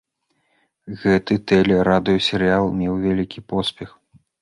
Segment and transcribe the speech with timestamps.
[1.01, 3.99] Гэты тэле- і радыёсерыял меў вялікі поспех.